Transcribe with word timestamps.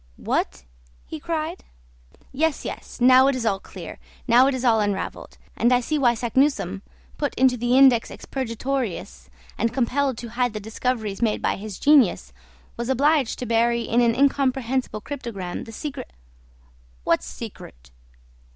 "What!" 0.17 0.63
he 1.05 1.19
cried. 1.19 1.63
"Yes, 2.31 2.65
yes; 2.65 2.99
now 2.99 3.27
it 3.27 3.35
is 3.35 3.45
all 3.45 3.59
clear, 3.59 3.99
now 4.27 4.47
it 4.47 4.55
is 4.55 4.65
all 4.65 4.79
unravelled; 4.79 5.37
and 5.55 5.71
I 5.71 5.79
see 5.79 5.99
why 5.99 6.15
Saknussemm, 6.15 6.81
put 7.19 7.35
into 7.35 7.55
the 7.55 7.77
Index 7.77 8.09
Expurgatorius, 8.09 9.29
and 9.59 9.71
compelled 9.71 10.17
to 10.17 10.29
hide 10.29 10.53
the 10.53 10.59
discoveries 10.59 11.21
made 11.21 11.39
by 11.39 11.55
his 11.55 11.77
genius, 11.77 12.33
was 12.77 12.89
obliged 12.89 13.37
to 13.37 13.45
bury 13.45 13.83
in 13.83 14.01
an 14.01 14.15
incomprehensible 14.15 15.01
cryptogram 15.01 15.65
the 15.65 15.71
secret" 15.71 16.11
"What 17.03 17.21
secret?" 17.21 17.91